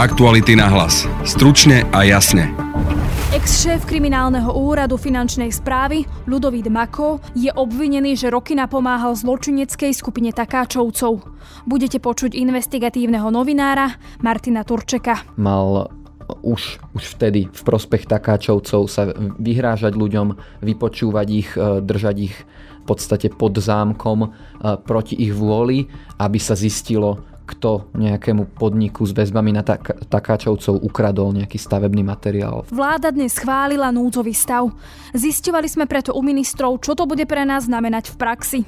[0.00, 1.04] Aktuality na hlas.
[1.28, 2.48] Stručne a jasne.
[3.36, 11.20] Ex-šéf kriminálneho úradu finančnej správy Ludovít Mako je obvinený, že roky napomáhal zločineckej skupine Takáčovcov.
[11.68, 13.92] Budete počuť investigatívneho novinára
[14.24, 15.36] Martina Turčeka.
[15.36, 15.92] Mal
[16.48, 20.32] už, už vtedy v prospech Takáčovcov sa vyhrážať ľuďom,
[20.64, 22.36] vypočúvať ich, e, držať ich
[22.80, 24.28] v podstate pod zámkom e,
[24.80, 27.20] proti ich vôli, aby sa zistilo,
[27.50, 32.62] kto nejakému podniku s väzbami na tak- takáčovcov ukradol nejaký stavebný materiál.
[32.70, 34.70] Vláda dnes schválila núdzový stav.
[35.10, 38.60] Zisťovali sme preto u ministrov, čo to bude pre nás znamenať v praxi.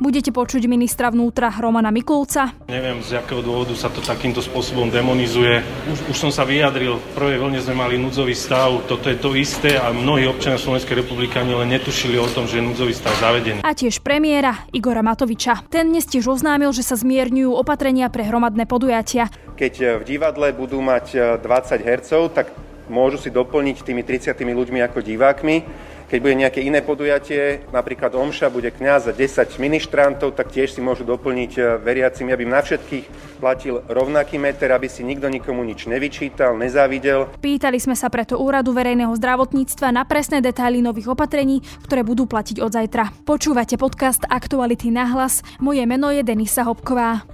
[0.00, 2.56] Budete počuť ministra vnútra Romana Mikulca.
[2.66, 5.62] Neviem, z akého dôvodu sa to takýmto spôsobom demonizuje.
[5.92, 9.36] Už, už som sa vyjadril, v prvej vlne sme mali núdzový stav, toto je to
[9.36, 13.14] isté a mnohí občania Slovenskej republiky ani len netušili o tom, že je núdzový stav
[13.20, 13.60] zavedený.
[13.62, 15.64] A tiež premiéra Igora Matoviča.
[15.68, 19.28] Ten dnes tiež oznámil, že sa zmierňujú opatrenia pre hromadné podujatia.
[19.54, 22.50] Keď e, v divadle budú mať 20 e, hercov, tak
[22.90, 25.56] môžu si doplniť tými 30 ľuďmi ako divákmi
[26.12, 30.84] keď bude nejaké iné podujatie, napríklad omša, bude kňaz a 10 ministrantov, tak tiež si
[30.84, 35.88] môžu doplniť e, veriacimi, aby na všetkých platil rovnaký meter, aby si nikto nikomu nič
[35.88, 37.32] nevyčítal, nezávidel.
[37.40, 42.60] Pýtali sme sa preto Úradu verejného zdravotníctva na presné detaily nových opatrení, ktoré budú platiť
[42.60, 43.24] od zajtra.
[43.24, 45.40] Počúvate podcast Aktuality na hlas.
[45.64, 47.24] Moje meno je Denisa Hopková.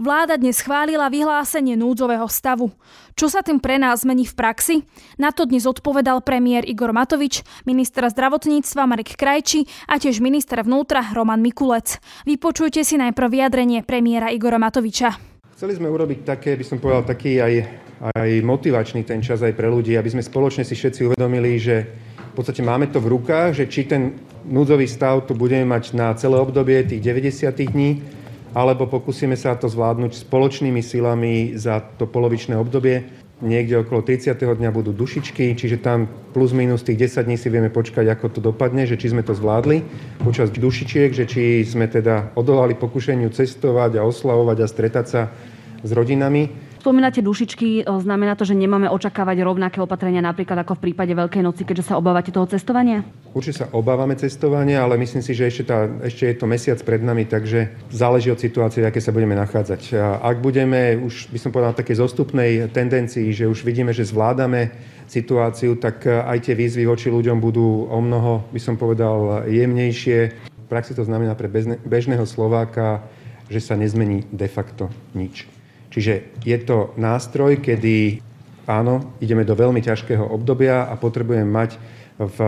[0.00, 2.72] Vláda dnes schválila vyhlásenie núdzového stavu.
[3.18, 4.76] Čo sa tým pre nás zmení v praxi?
[5.18, 11.02] Na to dnes odpovedal premiér Igor Matovič, minister zdravotníctva Marek Krajči a tiež minister vnútra
[11.10, 11.98] Roman Mikulec.
[12.22, 15.18] Vypočujte si najprv vyjadrenie premiéra Igora Matoviča.
[15.58, 17.52] Chceli sme urobiť také, by som povedal, taký aj,
[18.16, 21.76] aj motivačný ten čas aj pre ľudí, aby sme spoločne si všetci uvedomili, že
[22.30, 26.14] v podstate máme to v rukách, že či ten núdzový stav tu budeme mať na
[26.16, 28.19] celé obdobie tých 90 dní,
[28.54, 33.06] alebo pokúsime sa to zvládnuť spoločnými silami za to polovičné obdobie.
[33.40, 34.36] Niekde okolo 30.
[34.36, 36.04] dňa budú dušičky, čiže tam
[36.36, 39.32] plus minus tých 10 dní si vieme počkať, ako to dopadne, že či sme to
[39.32, 39.80] zvládli
[40.20, 45.22] počas dušičiek, že či sme teda odolali pokušeniu cestovať a oslavovať a stretať sa
[45.80, 51.12] s rodinami Spomínate dušičky, znamená to, že nemáme očakávať rovnaké opatrenia napríklad ako v prípade
[51.12, 53.04] Veľkej noci, keďže sa obávate toho cestovania?
[53.36, 57.04] Určite sa obávame cestovania, ale myslím si, že ešte, tá, ešte je to mesiac pred
[57.04, 59.92] nami, takže záleží od situácie, v aké sa budeme nachádzať.
[59.92, 64.72] A ak budeme už, by som povedal, takej zostupnej tendencii, že už vidíme, že zvládame
[65.04, 70.18] situáciu, tak aj tie výzvy voči ľuďom budú o mnoho, by som povedal, jemnejšie.
[70.48, 71.52] V praxi to znamená pre
[71.84, 73.04] bežného Slováka,
[73.52, 75.59] že sa nezmení de facto nič.
[75.90, 78.22] Čiže je to nástroj, kedy
[78.70, 81.76] áno, ideme do veľmi ťažkého obdobia a potrebujeme mať
[82.20, 82.38] v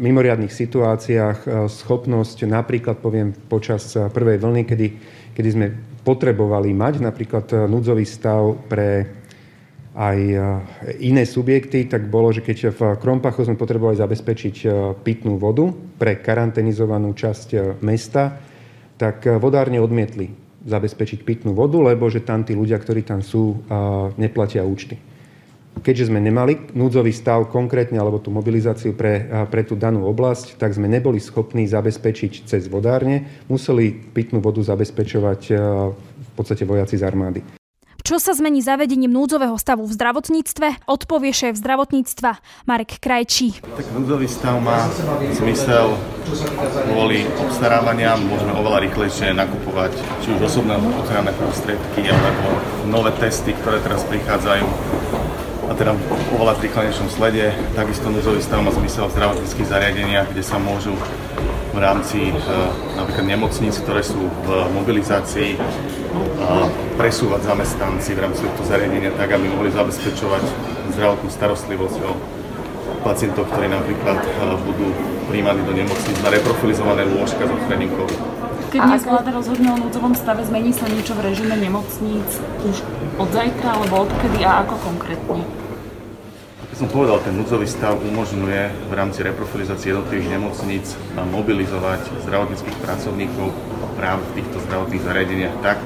[0.00, 4.86] mimoriadných situáciách e, schopnosť, napríklad poviem počas e, prvej vlny, kedy,
[5.36, 5.66] kedy sme
[6.00, 9.20] potrebovali mať napríklad e, núdzový stav pre
[9.90, 10.18] aj
[11.02, 14.56] iné subjekty, tak bolo, že keď v Krompachu sme potrebovali zabezpečiť
[15.02, 15.66] pitnú vodu
[15.98, 18.38] pre karanténizovanú časť mesta,
[18.94, 23.62] tak vodárne odmietli zabezpečiť pitnú vodu, lebo že tam tí ľudia, ktorí tam sú,
[24.20, 24.98] neplatia účty.
[25.80, 30.74] Keďže sme nemali núdzový stav konkrétne alebo tú mobilizáciu pre, pre tú danú oblasť, tak
[30.74, 33.46] sme neboli schopní zabezpečiť cez vodárne.
[33.46, 35.40] Museli pitnú vodu zabezpečovať
[36.02, 37.59] v podstate vojaci z armády.
[38.00, 43.60] Čo sa zmení zavedením núdzového stavu v zdravotníctve, odpovie šéf zdravotníctva Marek Krajčí.
[43.60, 44.88] Tak núdzový stav má
[45.36, 45.94] zmysel
[46.92, 49.92] kvôli obstarávania, môžeme oveľa rýchlejšie nakupovať
[50.24, 52.48] či už osobné ochranné prostriedky alebo
[52.88, 54.64] nové testy, ktoré teraz prichádzajú
[55.70, 55.94] a teda
[56.34, 57.54] oveľa rýchlejšom slede.
[57.78, 60.98] Takisto núdzový stav má zmysel v zdravotníckých zariadeniach, kde sa môžu
[61.70, 62.36] v rámci e,
[62.98, 65.54] napríklad nemocníc, ktoré sú v mobilizácii,
[67.00, 70.44] presúvať zamestnanci v rámci tohto zariadenia tak, aby mohli zabezpečovať
[70.92, 72.12] zdravotnú starostlivosť o
[73.00, 74.20] pacientov, ktorí napríklad
[74.68, 74.92] budú
[75.32, 78.20] príjmaní do nemocníc na reprofilizované lôžka s ochraním COVID.
[78.76, 82.28] Keď dnes vláda rozhodne o núdzovom stave, zmení sa niečo v režime nemocníc
[82.68, 82.84] už
[83.16, 85.40] od zajtra, alebo odkedy a ako konkrétne?
[86.68, 93.56] Ako som povedal, ten núdzový stav umožňuje v rámci reprofilizácie jednotlivých nemocníc mobilizovať zdravotníckých pracovníkov
[93.96, 95.80] práve v týchto zdravotných zariadeniach tak,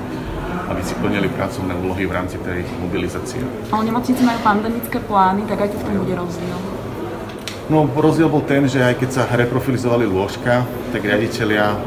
[0.69, 3.41] aby si plnili pracovné úlohy v rámci tej mobilizácie.
[3.69, 6.59] Ale nemocnice majú pandemické plány, tak aj to v tom bude rozdiel.
[7.65, 11.81] No, rozdiel bol ten, že aj keď sa reprofilizovali lôžka, tak riaditeľia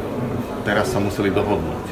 [0.65, 1.85] teraz sa museli dohodnúť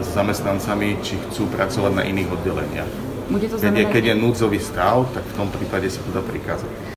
[0.00, 2.90] s zamestnancami, či chcú pracovať na iných oddeleniach.
[3.28, 3.76] Bude to znamená...
[3.76, 6.92] keď, je, keď je núdzový stav, tak v tom prípade sa to dá prikázať.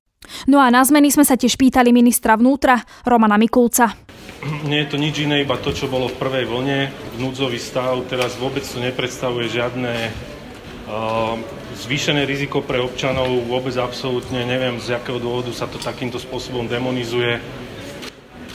[0.46, 4.05] No a na zmeny sme sa tiež pýtali ministra vnútra Romana Mikulca.
[4.70, 6.92] nie je to nič iné, iba to, čo bolo v prvej vlne.
[7.20, 10.12] Núdzový stav teraz vôbec to nepredstavuje žiadne
[10.88, 11.34] uh,
[11.76, 17.40] zvýšené riziko pre občanov, vôbec absolútne neviem, z jakého dôvodu sa to takýmto spôsobom demonizuje.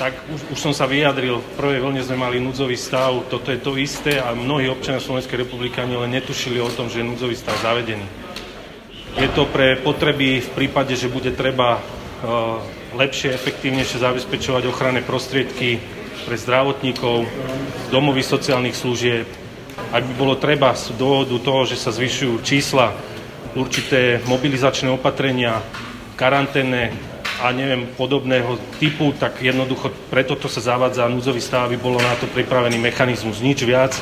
[0.01, 3.61] Tak už, už som sa vyjadril, v prvej vlne sme mali núdzový stav, toto je
[3.61, 7.37] to isté a mnohí občania Slovenskej republiky ani len netušili o tom, že je núdzový
[7.37, 8.05] stav zavedený.
[9.21, 15.79] Je to pre potreby v prípade, že bude treba uh, lepšie, efektívnejšie zabezpečovať ochranné prostriedky
[16.27, 17.25] pre zdravotníkov,
[17.89, 19.27] domovy sociálnych služieb.
[19.91, 22.95] Ak by bolo treba z dôvodu toho, že sa zvyšujú čísla,
[23.55, 25.59] určité mobilizačné opatrenia,
[26.15, 26.95] karanténne
[27.41, 32.13] a neviem, podobného typu, tak jednoducho preto to sa zavádza núdzový stav, aby bolo na
[32.15, 33.41] to pripravený mechanizmus.
[33.41, 33.97] Nič viac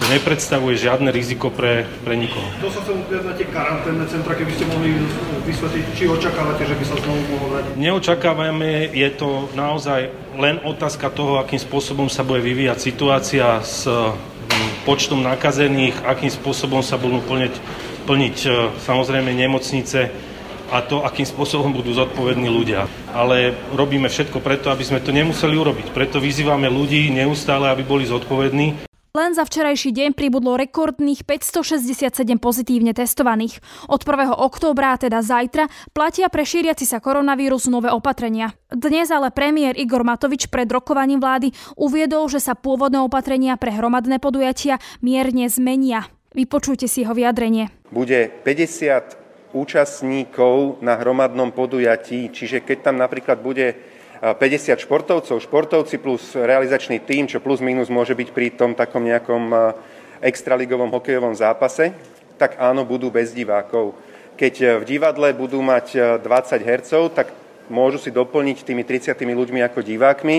[0.00, 2.48] to nepredstavuje žiadne riziko pre, pre nikoho.
[2.64, 4.96] To sa chcem na tie karanténne centra, keby ste mohli
[5.44, 7.64] vysvetliť, či očakávate, že by sa znovu mohlo vrať?
[7.76, 10.08] Neočakávame, je to naozaj
[10.40, 13.84] len otázka toho, akým spôsobom sa bude vyvíjať situácia s
[14.88, 17.54] počtom nakazených, akým spôsobom sa budú plniť,
[18.08, 18.50] plniť e,
[18.80, 20.08] samozrejme nemocnice
[20.70, 22.86] a to, akým spôsobom budú zodpovední ľudia.
[23.10, 25.92] Ale robíme všetko preto, aby sme to nemuseli urobiť.
[25.92, 28.89] Preto vyzývame ľudí neustále, aby boli zodpovední.
[29.10, 33.58] Len za včerajší deň pribudlo rekordných 567 pozitívne testovaných.
[33.90, 34.38] Od 1.
[34.38, 38.54] októbra, teda zajtra, platia pre šíriaci sa koronavírus nové opatrenia.
[38.70, 44.22] Dnes ale premiér Igor Matovič pred rokovaním vlády uviedol, že sa pôvodné opatrenia pre hromadné
[44.22, 46.06] podujatia mierne zmenia.
[46.30, 47.66] Vypočujte si jeho vyjadrenie.
[47.90, 53.74] Bude 50 účastníkov na hromadnom podujatí, čiže keď tam napríklad bude
[54.20, 59.72] 50 športovcov, športovci plus realizačný tím, čo plus minus môže byť pri tom takom nejakom
[60.20, 61.96] extraligovom hokejovom zápase,
[62.36, 63.96] tak áno, budú bez divákov.
[64.36, 67.32] Keď e, v divadle budú mať 20 e, hercov, tak
[67.68, 70.36] môžu si doplniť tými 30 ľuďmi ako divákmi.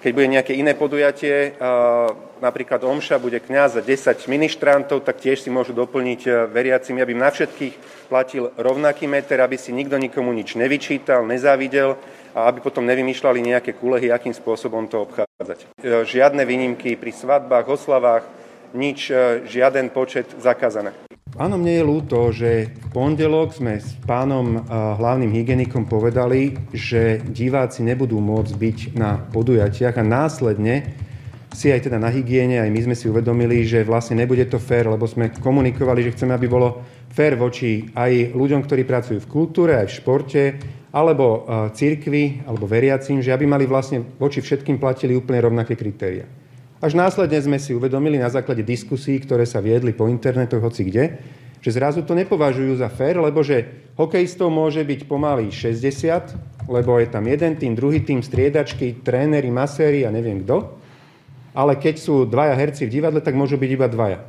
[0.00, 1.54] Keď bude nejaké iné podujatie,
[2.42, 7.14] napríklad Omša, bude kňaz a 10 ministrantov, tak tiež si môžu doplniť e, veriacimi, aby
[7.14, 11.94] na všetkých platil rovnaký meter, aby si nikto nikomu nič nevyčítal, nezávidel
[12.34, 15.58] a aby potom nevymýšľali nejaké kulehy, akým spôsobom to obchádzať.
[15.62, 15.66] E,
[16.02, 18.26] žiadne výnimky pri svadbách, oslavách,
[18.74, 20.90] nič, e, žiaden počet zakázané.
[21.40, 27.80] Áno, mne je ľúto, že v pondelok sme s pánom hlavným hygienikom povedali, že diváci
[27.80, 30.92] nebudú môcť byť na podujatiach a následne
[31.52, 34.88] si aj teda na hygiene, aj my sme si uvedomili, že vlastne nebude to fér,
[34.88, 36.80] lebo sme komunikovali, že chceme, aby bolo
[37.12, 40.42] fér voči aj ľuďom, ktorí pracujú v kultúre, aj v športe,
[40.92, 46.28] alebo církvy, alebo veriacím, že aby mali vlastne voči všetkým platili úplne rovnaké kritéria.
[46.82, 51.04] Až následne sme si uvedomili na základe diskusí, ktoré sa viedli po internetoch hoci kde,
[51.62, 57.06] že zrazu to nepovažujú za fér, lebo že hokejistov môže byť pomaly 60, lebo je
[57.06, 60.81] tam jeden tým, druhý tým, striedačky, tréneri, maséri a neviem kto.
[61.52, 64.20] Ale keď sú dvaja herci v divadle, tak môžu byť iba dvaja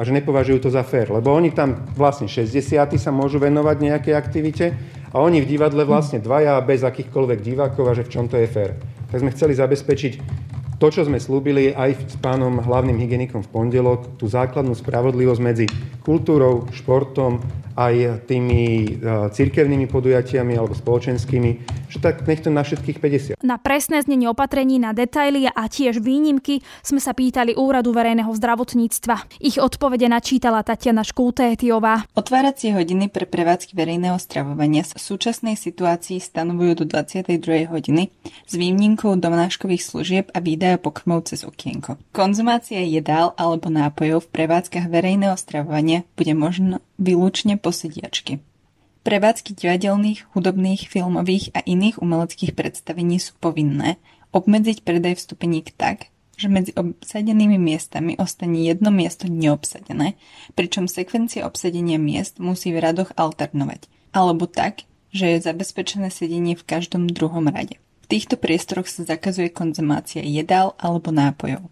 [0.00, 4.14] a že nepovažujú to za fér, lebo oni tam vlastne 60 sa môžu venovať nejakej
[4.16, 4.66] aktivite
[5.12, 8.48] a oni v divadle vlastne dvaja bez akýchkoľvek divákov a že v čom to je
[8.48, 8.80] fér.
[9.12, 10.12] Tak sme chceli zabezpečiť
[10.82, 15.66] to, čo sme slúbili aj s pánom hlavným hygienikom v pondelok, tú základnú spravodlivosť medzi
[16.02, 17.38] kultúrou, športom,
[17.76, 21.50] aj tými e, cirkevnými podujatiami alebo spoločenskými,
[21.88, 23.44] že tak nech to na všetkých 50.
[23.44, 29.40] Na presné znenie opatrení, na detaily a tiež výnimky sme sa pýtali Úradu verejného zdravotníctva.
[29.40, 32.04] Ich odpovede načítala Tatiana Škultétiová.
[32.12, 37.68] Otváracie hodiny pre prevádzky verejného stravovania v súčasnej situácii stanovujú do 22.
[37.70, 38.12] hodiny
[38.48, 41.96] s výnimkou domáškových služieb a výdajov pokrmov cez okienko.
[42.12, 48.42] Konzumácia jedál alebo nápojov v prevádzkach verejného stravovania bude možno výlučne po sediačky.
[49.06, 54.02] Prevádzky divadelných, hudobných, filmových a iných umeleckých predstavení sú povinné
[54.34, 60.18] obmedziť predaj vstupeník tak, že medzi obsadenými miestami ostane jedno miesto neobsadené,
[60.58, 66.66] pričom sekvencia obsadenia miest musí v radoch alternovať, alebo tak, že je zabezpečené sedenie v
[66.66, 67.78] každom druhom rade
[68.12, 71.64] týchto priestoroch sa zakazuje konzumácia jedál alebo nápojov.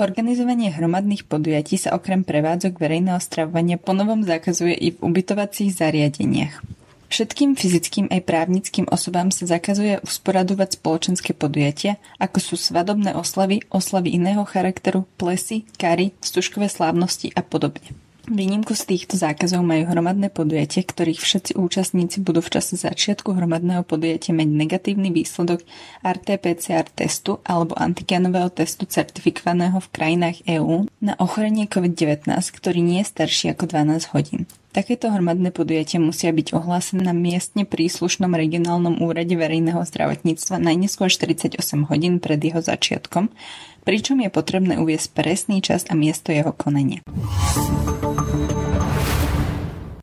[0.00, 6.64] Organizovanie hromadných podujatí sa okrem prevádzok verejného stravovania ponovom zakazuje i v ubytovacích zariadeniach.
[7.12, 14.16] Všetkým fyzickým aj právnickým osobám sa zakazuje usporadovať spoločenské podujatia, ako sú svadobné oslavy, oslavy
[14.16, 17.92] iného charakteru, plesy, kary, stužkové slávnosti a podobne.
[18.30, 23.82] Výnimku z týchto zákazov majú hromadné podujatie, ktorých všetci účastníci budú v čase začiatku hromadného
[23.82, 25.66] podujatia mať negatívny výsledok
[26.06, 33.10] RT-PCR testu alebo antigenového testu certifikovaného v krajinách EÚ na ochorenie COVID-19, ktorý nie je
[33.10, 34.46] starší ako 12 hodín.
[34.70, 41.58] Takéto hromadné podujatia musia byť ohlásené na miestne príslušnom regionálnom úrade verejného zdravotníctva najneskôr 48
[41.90, 43.34] hodín pred jeho začiatkom,
[43.82, 47.02] pričom je potrebné uviesť presný čas a miesto jeho konania.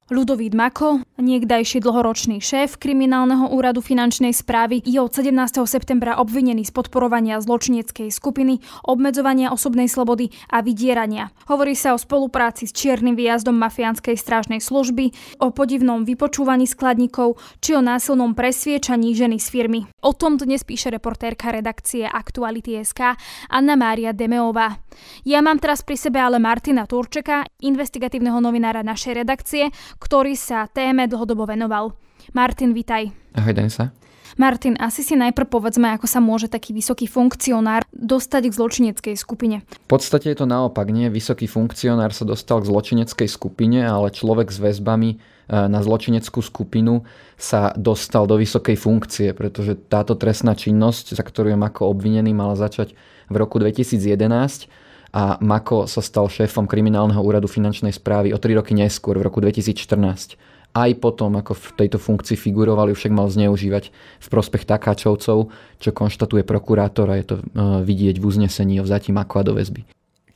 [0.07, 5.35] Ludovít Mako, niekdajší dlhoročný šéf kriminálneho úradu finančnej správy, je od 17.
[5.67, 11.35] septembra obvinený z podporovania zločineckej skupiny, obmedzovania osobnej slobody a vydierania.
[11.51, 15.11] Hovorí sa o spolupráci s čiernym výjazdom mafiánskej strážnej služby,
[15.43, 19.91] o podivnom vypočúvaní skladníkov či o násilnom presviečaní ženy z firmy.
[19.99, 23.19] O tom dnes píše reportérka redakcie Aktuality.sk
[23.51, 24.79] Anna Mária Demeová.
[25.27, 31.09] Ja mám teraz pri sebe ale Martina Turčeka, investigatívneho novinára našej redakcie, ktorý sa téme
[31.09, 31.93] dlhodobo venoval.
[32.33, 33.09] Martin, vitaj.
[33.37, 33.93] Ahoj, Denisa.
[34.37, 39.65] Martin, asi si najprv povedzme, ako sa môže taký vysoký funkcionár dostať k zločineckej skupine.
[39.65, 44.53] V podstate je to naopak, nie vysoký funkcionár sa dostal k zločineckej skupine, ale človek
[44.53, 45.17] s väzbami e,
[45.49, 47.01] na zločineckú skupinu
[47.33, 52.53] sa dostal do vysokej funkcie, pretože táto trestná činnosť, za ktorú je ako obvinený, mala
[52.53, 52.93] začať
[53.33, 54.69] v roku 2011
[55.15, 59.39] a Mako sa stal šéfom kriminálneho úradu finančnej správy o 3 roky neskôr, v roku
[59.39, 60.35] 2014.
[60.75, 63.89] Aj potom, ako v tejto funkcii figurovali, však mal zneužívať
[64.21, 65.49] v prospech takáčovcov,
[65.81, 67.43] čo konštatuje prokurátor a je to e,
[67.81, 69.81] vidieť v uznesení o vzatí Mako a do väzby.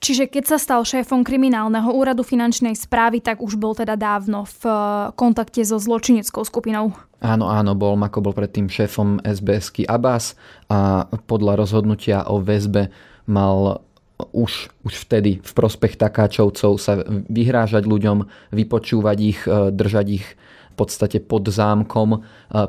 [0.01, 4.61] Čiže keď sa stal šéfom kriminálneho úradu finančnej správy, tak už bol teda dávno v
[4.65, 4.73] e,
[5.13, 6.89] kontakte so zločineckou skupinou.
[7.21, 10.33] Áno, áno, bol Mako bol predtým šéfom SBSky Abbas
[10.73, 12.89] a podľa rozhodnutia o väzbe
[13.29, 13.85] mal
[14.29, 20.27] už, už vtedy v prospech takáčovcov sa vyhrážať ľuďom, vypočúvať ich, e, držať ich
[20.71, 22.19] v podstate pod zámkom e,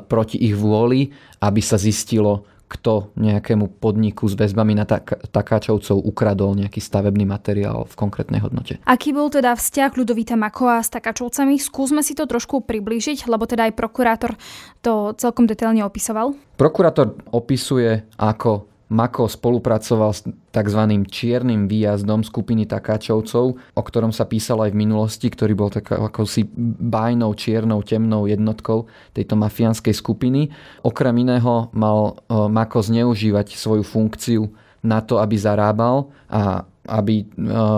[0.09, 6.57] proti ich vôli, aby sa zistilo, kto nejakému podniku s väzbami na tak, takáčovcov ukradol
[6.57, 8.81] nejaký stavebný materiál v konkrétnej hodnote.
[8.89, 11.61] Aký bol teda vzťah Ľudovita Makoa s takáčovcami?
[11.61, 14.33] Skúsme si to trošku priblížiť, lebo teda aj prokurátor
[14.81, 16.33] to celkom detailne opisoval.
[16.57, 20.81] Prokurátor opisuje, ako Mako spolupracoval s tzv.
[21.07, 25.97] čiernym výjazdom skupiny takáčovcov, o ktorom sa písalo aj v minulosti, ktorý bol taká
[26.27, 26.45] si
[26.83, 28.85] bajnou, čiernou, temnou jednotkou
[29.15, 30.51] tejto mafiánskej skupiny.
[30.83, 34.51] Okrem iného mal e, Mako zneužívať svoju funkciu
[34.83, 37.25] na to, aby zarábal a aby e,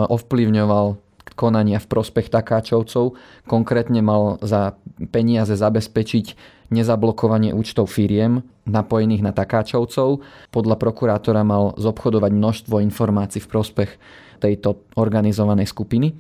[0.10, 0.98] ovplyvňoval
[1.36, 3.14] konania v prospech takáčovcov.
[3.46, 4.80] Konkrétne mal za
[5.12, 10.26] peniaze zabezpečiť nezablokovanie účtov firiem napojených na takáčovcov.
[10.50, 13.92] Podľa prokurátora mal zobchodovať množstvo informácií v prospech
[14.42, 16.18] tejto organizovanej skupiny.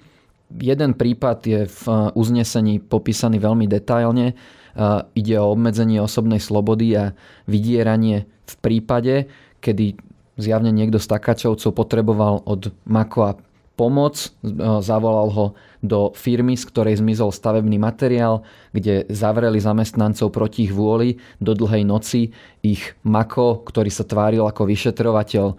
[0.61, 1.81] Jeden prípad je v
[2.13, 4.37] uznesení popísaný veľmi detailne.
[5.17, 7.17] Ide o obmedzenie osobnej slobody a
[7.49, 9.25] vydieranie v prípade,
[9.63, 9.97] kedy
[10.37, 13.39] zjavne niekto z takáčovcov potreboval od Makoa
[13.75, 14.31] pomoc,
[14.81, 15.45] zavolal ho
[15.85, 18.41] do firmy, z ktorej zmizol stavebný materiál,
[18.73, 21.21] kde zavreli zamestnancov proti ich vôli.
[21.37, 22.33] Do dlhej noci
[22.65, 25.55] ich Mako, ktorý sa tváril ako vyšetrovateľ, e,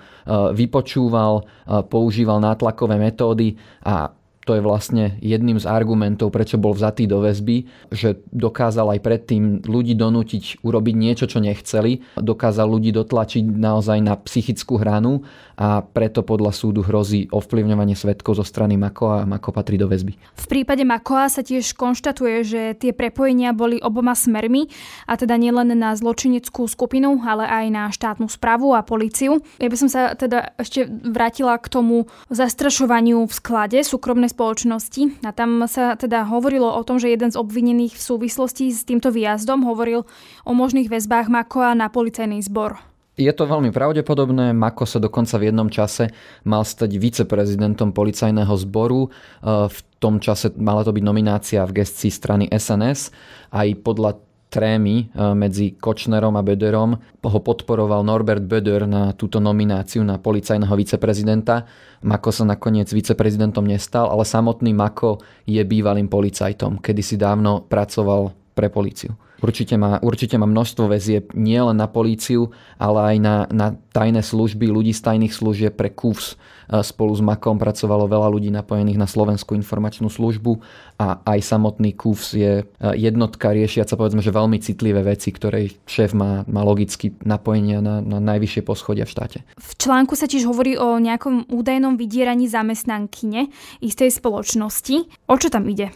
[0.58, 1.42] vypočúval, e,
[1.86, 3.54] používal nátlakové metódy
[3.86, 4.10] a
[4.46, 9.66] to je vlastne jedným z argumentov, prečo bol vzatý do väzby, že dokázal aj predtým
[9.66, 12.06] ľudí donútiť urobiť niečo, čo nechceli.
[12.14, 15.26] Dokázal ľudí dotlačiť naozaj na psychickú hranu
[15.58, 20.14] a preto podľa súdu hrozí ovplyvňovanie svetkov zo strany Mako a Mako patrí do väzby.
[20.14, 24.70] V prípade Makoa sa tiež konštatuje, že tie prepojenia boli oboma smermi,
[25.10, 29.42] a teda nielen na zločineckú skupinu, ale aj na štátnu správu a políciu.
[29.58, 35.32] Ja by som sa teda ešte vrátila k tomu zastrašovaniu v sklade súkromnej spoločnosti a
[35.32, 39.64] tam sa teda hovorilo o tom, že jeden z obvinených v súvislosti s týmto výjazdom
[39.64, 40.04] hovoril
[40.44, 42.76] o možných väzbách Makoa na policajný zbor.
[43.16, 44.52] Je to veľmi pravdepodobné.
[44.52, 46.12] Mako sa dokonca v jednom čase
[46.44, 49.08] mal stať viceprezidentom policajného zboru.
[49.08, 53.16] E, v tom čase mala to byť nominácia v gestii strany SNS.
[53.56, 60.06] Aj podľa trémy e, medzi Kočnerom a Böderom ho podporoval Norbert Böder na túto nomináciu
[60.06, 61.66] na policajného viceprezidenta.
[62.06, 66.78] Mako sa nakoniec viceprezidentom nestal, ale samotný Mako je bývalým policajtom.
[66.78, 69.12] Kedy si dávno pracoval pre políciu.
[69.36, 74.64] Určite má, určite má množstvo väzieb nielen na políciu, ale aj na, na tajné služby,
[74.72, 76.40] ľudí z tajných služieb pre KUFS.
[76.66, 80.58] Spolu s Makom pracovalo veľa ľudí napojených na Slovenskú informačnú službu
[80.98, 82.52] a aj samotný KUFS je
[82.96, 88.18] jednotka riešiaca povedzme, že veľmi citlivé veci, ktorej šéf má, má logicky napojenia na, na
[88.18, 89.38] najvyššie poschodia v štáte.
[89.54, 93.52] V článku sa tiež hovorí o nejakom údajnom vydieraní zamestnankyne
[93.84, 95.06] istej spoločnosti.
[95.28, 95.92] O čo tam ide?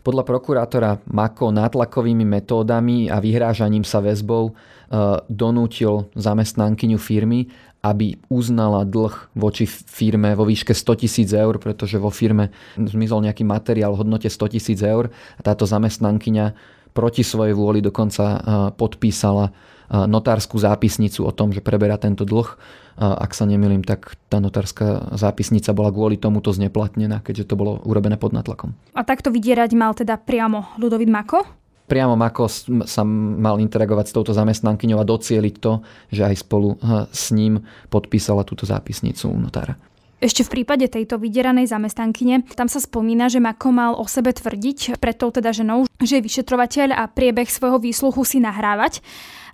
[0.00, 4.52] Podľa prokurátora Mako nátlakovými metódami a vyhrážaním sa väzbou e,
[5.28, 7.52] donútil zamestnankyňu firmy,
[7.84, 13.44] aby uznala dlh voči firme vo výške 100 tisíc eur, pretože vo firme zmizol nejaký
[13.44, 16.56] materiál v hodnote 100 tisíc eur a táto zamestnankyňa
[16.96, 18.38] proti svojej vôli dokonca e,
[18.72, 19.52] podpísala
[19.92, 22.56] notárskú zápisnicu o tom, že preberá tento dlh.
[22.96, 28.20] Ak sa nemýlim, tak tá notárska zápisnica bola kvôli tomuto zneplatnená, keďže to bolo urobené
[28.20, 28.76] pod natlakom.
[28.92, 31.62] A takto vydierať mal teda priamo Ludovit Mako?
[31.92, 32.48] priamo Mako
[32.88, 36.80] sa mal interagovať s touto zamestnankyňou a docieliť to, že aj spolu
[37.12, 37.60] s ním
[37.92, 39.76] podpísala túto zápisnicu u notára.
[40.22, 45.02] Ešte v prípade tejto vydieranej zamestnankyne, tam sa spomína, že Mako mal o sebe tvrdiť
[45.02, 49.02] pred teda ženou, že je vyšetrovateľ a priebeh svojho výsluchu si nahrávať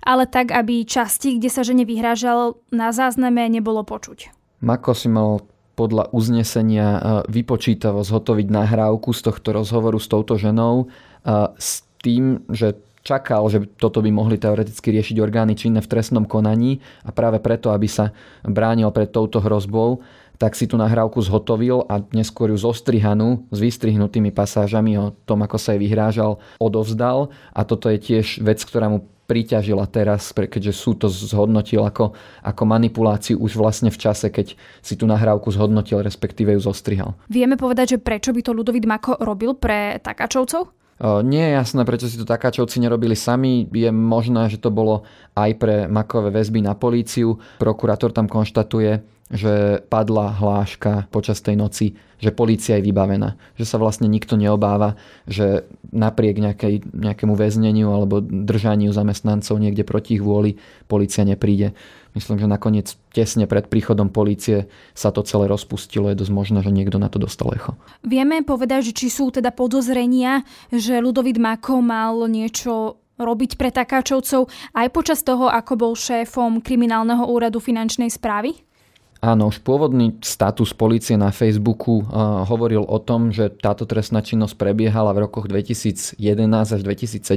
[0.03, 4.31] ale tak, aby časti, kde sa žene vyhrážal, na zázname nebolo počuť.
[4.63, 5.43] Mako si mal
[5.75, 12.43] podľa uznesenia e, vypočítavo zhotoviť nahrávku z tohto rozhovoru s touto ženou e, s tým,
[12.51, 17.39] že čakal, že toto by mohli teoreticky riešiť orgány činné v trestnom konaní a práve
[17.39, 18.11] preto, aby sa
[18.43, 20.03] bránil pred touto hrozbou,
[20.39, 25.59] tak si tú nahrávku zhotovil a neskôr ju zostrihanú s vystrihnutými pasážami o tom, ako
[25.59, 27.27] sa jej vyhrážal, odovzdal.
[27.51, 32.63] A toto je tiež vec, ktorá mu priťažila teraz, keďže sú to zhodnotil ako, ako
[32.65, 37.13] manipuláciu už vlastne v čase, keď si tú nahrávku zhodnotil, respektíve ju zostrihal.
[37.29, 40.73] Vieme povedať, že prečo by to Ludovít Mako robil pre takáčovcov?
[41.23, 43.63] Nie je jasné, prečo si to takáčovci nerobili sami.
[43.71, 47.39] Je možné, že to bolo aj pre Makové väzby na políciu.
[47.55, 53.37] Prokurátor tam konštatuje, že padla hláška počas tej noci, že polícia je vybavená.
[53.55, 54.97] Že sa vlastne nikto neobáva,
[55.29, 60.57] že napriek nejakej, nejakému väzneniu alebo držaniu zamestnancov niekde proti ich vôli
[60.89, 61.77] polícia nepríde.
[62.17, 64.65] Myslím, že nakoniec tesne pred príchodom polície
[64.97, 66.09] sa to celé rozpustilo.
[66.09, 67.77] Je dosť možné, že niekto na to dostal echo.
[68.01, 70.41] Vieme povedať, že či sú teda podozrenia,
[70.73, 77.27] že Ludovit Mako mal niečo robiť pre takáčovcov aj počas toho, ako bol šéfom kriminálneho
[77.27, 78.68] úradu finančnej správy?
[79.19, 84.55] Áno, už pôvodný status policie na Facebooku uh, hovoril o tom, že táto trestná činnosť
[84.55, 86.15] prebiehala v rokoch 2011
[86.47, 87.27] až 2017,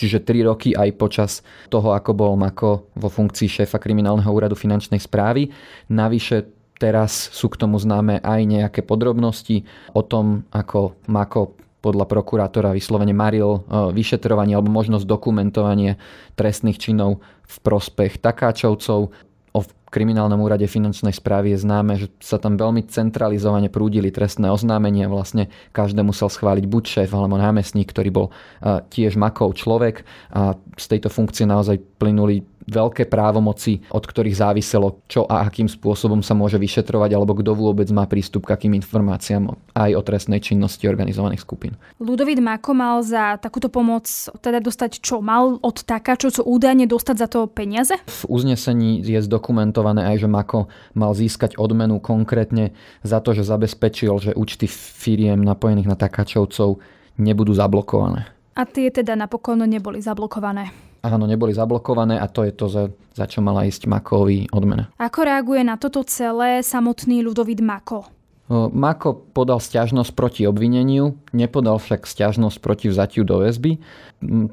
[0.00, 4.96] čiže 3 roky aj počas toho, ako bol Mako vo funkcii šéfa kriminálneho úradu finančnej
[4.96, 5.52] správy.
[5.92, 6.48] Navyše
[6.80, 13.14] teraz sú k tomu známe aj nejaké podrobnosti o tom, ako Mako podľa prokurátora vyslovene
[13.14, 15.94] maril vyšetrovanie alebo možnosť dokumentovania
[16.34, 19.14] trestných činov v prospech takáčovcov
[19.56, 25.08] o kriminálnom úrade finančnej správy je známe, že sa tam veľmi centralizovane prúdili trestné oznámenia.
[25.08, 28.26] Vlastne každé musel schváliť buď šéf alebo námestník, ktorý bol
[28.92, 30.04] tiež makov človek
[30.36, 36.20] a z tejto funkcie naozaj plynuli veľké právomoci, od ktorých záviselo, čo a akým spôsobom
[36.20, 40.90] sa môže vyšetrovať, alebo kto vôbec má prístup k akým informáciám aj o trestnej činnosti
[40.90, 41.78] organizovaných skupín.
[42.02, 44.06] Ludovít Mako mal za takúto pomoc
[44.42, 45.22] teda dostať čo?
[45.22, 47.94] Mal od taká, čo údajne dostať za to peniaze?
[48.06, 50.66] V uznesení je zdokumentované aj, že Mako
[50.98, 52.74] mal získať odmenu konkrétne
[53.06, 56.82] za to, že zabezpečil, že účty firiem napojených na takáčovcov
[57.16, 58.28] nebudú zablokované.
[58.56, 63.26] A tie teda napokon neboli zablokované áno, neboli zablokované a to je to, za, za
[63.28, 64.92] čo mala ísť Makovi odmena.
[65.00, 68.08] Ako reaguje na toto celé samotný Ludovít Mako?
[68.70, 73.82] Mako podal stiažnosť proti obvineniu, nepodal však stiažnosť proti vzatiu do väzby.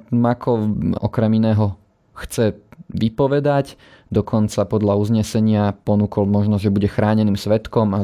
[0.10, 0.50] Mako
[0.98, 1.78] okrem iného
[2.18, 2.58] chce
[2.90, 3.78] vypovedať,
[4.10, 8.00] dokonca podľa uznesenia ponúkol možnosť, že bude chráneným svetkom a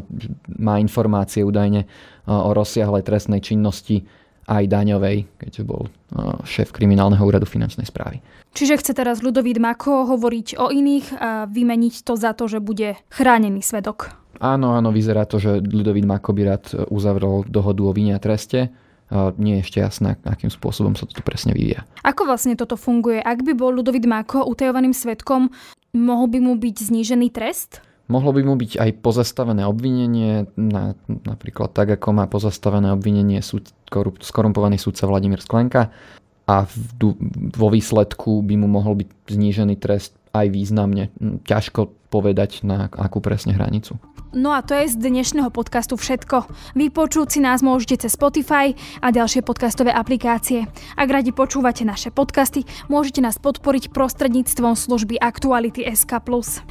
[0.61, 1.89] má informácie údajne
[2.29, 4.05] o rozsiahlej trestnej činnosti
[4.49, 5.85] aj daňovej, keďže bol
[6.41, 8.17] šéf kriminálneho úradu finančnej správy.
[8.57, 12.97] Čiže chce teraz Ludovít Mako hovoriť o iných a vymeniť to za to, že bude
[13.13, 14.17] chránený svedok.
[14.41, 18.73] Áno, áno, vyzerá to, že Ludovít Mako by rád uzavrel dohodu o vine a treste.
[19.37, 21.85] Nie je ešte jasné, akým spôsobom sa to presne vyvíja.
[22.01, 23.21] Ako vlastne toto funguje?
[23.21, 25.53] Ak by bol Ludovít Mako utajovaným svedkom,
[25.93, 27.85] mohol by mu byť znížený trest?
[28.09, 33.69] Mohlo by mu byť aj pozastavené obvinenie, na, napríklad tak, ako má pozastavené obvinenie súd,
[33.85, 35.93] korup, skorumpovaný súdca Vladimír Sklenka
[36.49, 37.13] a v,
[37.53, 41.13] vo výsledku by mu mohol byť znížený trest aj významne.
[41.45, 44.01] Ťažko povedať na akú presne hranicu.
[44.29, 46.45] No a to je z dnešného podcastu všetko.
[46.77, 50.69] Vypočuť si nás môžete cez Spotify a ďalšie podcastové aplikácie.
[50.93, 52.61] Ak radi počúvate naše podcasty,
[52.93, 56.21] môžete nás podporiť prostredníctvom služby Aktuality SK+.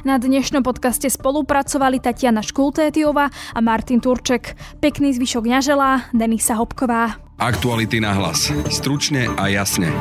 [0.07, 4.55] Na dnešnom podcaste spolupracovali Tatiana Škultétiová a Martin Turček.
[4.79, 7.19] Pekný zvyšok neželá Denisa Hopková.
[7.43, 8.55] Aktuality na hlas.
[8.71, 9.91] Stručne a jasne.